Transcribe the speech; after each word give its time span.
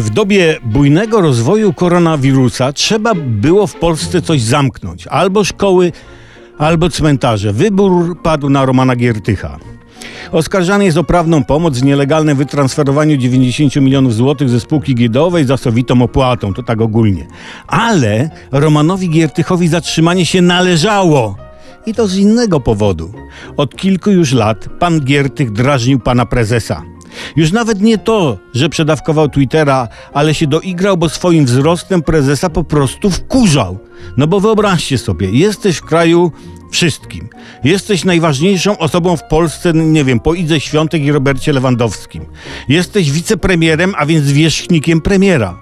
W 0.00 0.10
dobie 0.10 0.58
bujnego 0.64 1.20
rozwoju 1.20 1.72
koronawirusa 1.72 2.72
trzeba 2.72 3.14
było 3.14 3.66
w 3.66 3.74
Polsce 3.74 4.22
coś 4.22 4.42
zamknąć. 4.42 5.06
Albo 5.06 5.44
szkoły, 5.44 5.92
albo 6.58 6.90
cmentarze. 6.90 7.52
Wybór 7.52 8.22
padł 8.22 8.48
na 8.48 8.64
Romana 8.64 8.96
Giertycha. 8.96 9.58
Oskarżany 10.32 10.84
jest 10.84 10.98
o 10.98 11.04
prawną 11.04 11.44
pomoc 11.44 11.78
w 11.78 11.84
nielegalnym 11.84 12.36
wytransferowaniu 12.36 13.16
90 13.16 13.76
milionów 13.76 14.14
złotych 14.14 14.48
ze 14.48 14.60
spółki 14.60 14.94
giełdowej 14.94 15.44
za 15.44 15.56
sowitą 15.56 16.02
opłatą, 16.02 16.54
to 16.54 16.62
tak 16.62 16.80
ogólnie. 16.80 17.26
Ale 17.66 18.30
Romanowi 18.52 19.10
Giertychowi 19.10 19.68
zatrzymanie 19.68 20.26
się 20.26 20.42
należało. 20.42 21.36
I 21.86 21.94
to 21.94 22.06
z 22.06 22.16
innego 22.16 22.60
powodu. 22.60 23.12
Od 23.56 23.76
kilku 23.76 24.10
już 24.10 24.32
lat 24.32 24.68
pan 24.78 25.00
Giertych 25.00 25.52
drażnił 25.52 25.98
pana 25.98 26.26
prezesa. 26.26 26.91
Już 27.36 27.52
nawet 27.52 27.80
nie 27.80 27.98
to, 27.98 28.38
że 28.54 28.68
przedawkował 28.68 29.28
Twittera, 29.28 29.88
ale 30.12 30.34
się 30.34 30.46
doigrał, 30.46 30.96
bo 30.96 31.08
swoim 31.08 31.44
wzrostem 31.44 32.02
prezesa 32.02 32.50
po 32.50 32.64
prostu 32.64 33.10
wkurzał. 33.10 33.78
No 34.16 34.26
bo 34.26 34.40
wyobraźcie 34.40 34.98
sobie, 34.98 35.30
jesteś 35.30 35.76
w 35.76 35.84
kraju 35.84 36.32
wszystkim. 36.70 37.28
Jesteś 37.64 38.04
najważniejszą 38.04 38.78
osobą 38.78 39.16
w 39.16 39.22
Polsce, 39.22 39.72
nie 39.72 40.04
wiem, 40.04 40.20
po 40.20 40.34
Idze 40.34 40.60
Świątek 40.60 41.02
i 41.02 41.12
Robercie 41.12 41.52
Lewandowskim. 41.52 42.24
Jesteś 42.68 43.10
wicepremierem, 43.10 43.94
a 43.98 44.06
więc 44.06 44.32
wierzchnikiem 44.32 45.00
premiera. 45.00 45.58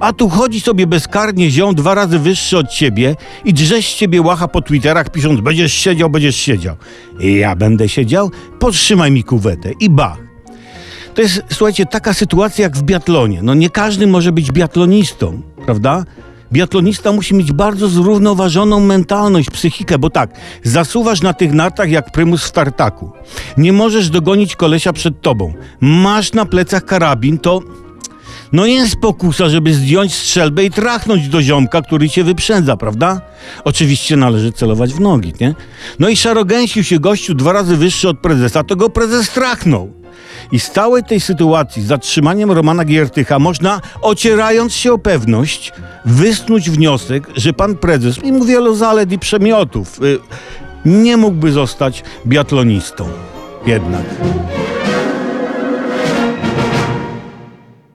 A 0.00 0.12
tu 0.12 0.28
chodzi 0.28 0.60
sobie 0.60 0.86
bezkarnie 0.86 1.50
ziom 1.50 1.74
dwa 1.74 1.94
razy 1.94 2.18
wyższy 2.18 2.58
od 2.58 2.70
ciebie 2.70 3.16
i 3.44 3.54
drze 3.54 3.82
z 3.82 3.94
ciebie 3.94 4.22
łacha 4.22 4.48
po 4.48 4.62
Twitterach 4.62 5.10
pisząc 5.10 5.40
będziesz 5.40 5.72
siedział, 5.72 6.10
będziesz 6.10 6.36
siedział. 6.36 6.76
Ja 7.18 7.56
będę 7.56 7.88
siedział? 7.88 8.30
Podtrzymaj 8.58 9.10
mi 9.10 9.24
kuwetę 9.24 9.72
i 9.80 9.90
bach. 9.90 10.31
To 11.14 11.22
jest, 11.22 11.42
słuchajcie, 11.52 11.86
taka 11.86 12.14
sytuacja 12.14 12.62
jak 12.62 12.76
w 12.76 12.82
biatlonie. 12.82 13.42
No 13.42 13.54
nie 13.54 13.70
każdy 13.70 14.06
może 14.06 14.32
być 14.32 14.52
biatlonistą, 14.52 15.42
prawda? 15.64 16.04
Biatlonista 16.52 17.12
musi 17.12 17.34
mieć 17.34 17.52
bardzo 17.52 17.88
zrównoważoną 17.88 18.80
mentalność, 18.80 19.50
psychikę, 19.50 19.98
bo 19.98 20.10
tak, 20.10 20.30
zasuwasz 20.62 21.22
na 21.22 21.32
tych 21.32 21.52
nartach 21.52 21.90
jak 21.90 22.12
prymus 22.12 22.44
w 22.44 22.52
tartaku. 22.52 23.10
Nie 23.56 23.72
możesz 23.72 24.10
dogonić 24.10 24.56
kolesia 24.56 24.92
przed 24.92 25.20
tobą. 25.20 25.54
Masz 25.80 26.32
na 26.32 26.46
plecach 26.46 26.84
karabin, 26.84 27.38
to 27.38 27.60
no 28.52 28.66
jest 28.66 28.96
pokusa, 28.96 29.48
żeby 29.48 29.74
zdjąć 29.74 30.14
strzelbę 30.14 30.64
i 30.64 30.70
trachnąć 30.70 31.28
do 31.28 31.42
ziomka, 31.42 31.82
który 31.82 32.08
cię 32.08 32.24
wyprzedza, 32.24 32.76
prawda? 32.76 33.20
Oczywiście 33.64 34.16
należy 34.16 34.52
celować 34.52 34.94
w 34.94 35.00
nogi, 35.00 35.32
nie? 35.40 35.54
No 35.98 36.08
i 36.08 36.16
szarogęsił 36.16 36.84
się 36.84 36.98
gościu 36.98 37.34
dwa 37.34 37.52
razy 37.52 37.76
wyższy 37.76 38.08
od 38.08 38.18
prezesa, 38.18 38.64
to 38.64 38.76
go 38.76 38.90
prezes 38.90 39.30
trachnął. 39.30 40.01
I 40.52 40.60
z 40.60 40.70
całej 40.70 41.04
tej 41.04 41.20
sytuacji, 41.20 41.82
z 41.82 41.86
zatrzymaniem 41.86 42.50
Romana 42.50 42.84
Giertycha, 42.84 43.38
można, 43.38 43.80
ocierając 44.02 44.74
się 44.74 44.92
o 44.92 44.98
pewność, 44.98 45.72
wysnuć 46.04 46.70
wniosek, 46.70 47.28
że 47.36 47.52
pan 47.52 47.76
prezes, 47.76 48.22
mimo 48.22 48.44
wielu 48.44 48.74
zalet 48.74 49.12
i 49.12 49.18
przemiotów, 49.18 50.02
y, 50.02 50.18
nie 50.84 51.16
mógłby 51.16 51.52
zostać 51.52 52.04
biatlonistą. 52.26 53.08
Jednak. 53.66 54.04